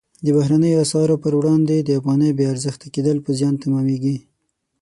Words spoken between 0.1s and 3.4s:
د بهرنیو اسعارو پر وړاندې د افغانۍ بې ارزښته کېدل په